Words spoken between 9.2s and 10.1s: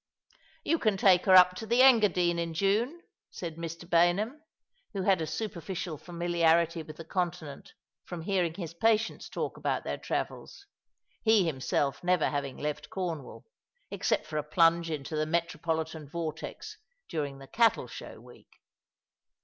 talk about their